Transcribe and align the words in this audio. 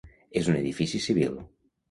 És 0.41 0.47
un 0.53 0.57
edifici 0.61 1.03
civil. 1.05 1.39